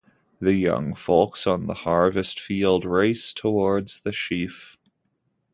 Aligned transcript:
The 0.39 0.55
young 0.55 0.95
folks 0.95 1.45
on 1.45 1.67
the 1.67 1.75
harvest-field 1.75 2.85
race 2.85 3.31
towards 3.31 3.99
the 3.99 4.11
sheaf. 4.11 4.75